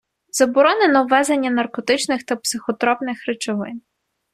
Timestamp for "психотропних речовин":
2.35-3.81